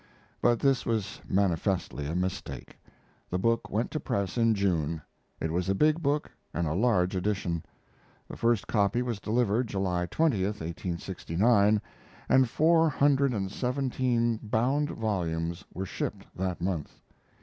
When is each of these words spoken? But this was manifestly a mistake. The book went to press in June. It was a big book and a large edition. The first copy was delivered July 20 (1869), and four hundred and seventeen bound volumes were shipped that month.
But 0.41 0.59
this 0.61 0.83
was 0.83 1.21
manifestly 1.29 2.07
a 2.07 2.15
mistake. 2.15 2.79
The 3.29 3.37
book 3.37 3.69
went 3.69 3.91
to 3.91 3.99
press 3.99 4.35
in 4.35 4.55
June. 4.55 5.03
It 5.39 5.51
was 5.51 5.69
a 5.69 5.75
big 5.75 6.01
book 6.01 6.31
and 6.55 6.65
a 6.65 6.73
large 6.73 7.15
edition. 7.15 7.63
The 8.27 8.35
first 8.35 8.65
copy 8.65 9.03
was 9.03 9.19
delivered 9.19 9.67
July 9.67 10.07
20 10.07 10.41
(1869), 10.41 11.79
and 12.27 12.49
four 12.49 12.89
hundred 12.89 13.31
and 13.31 13.51
seventeen 13.51 14.39
bound 14.41 14.89
volumes 14.89 15.63
were 15.71 15.85
shipped 15.85 16.25
that 16.35 16.61
month. 16.61 16.99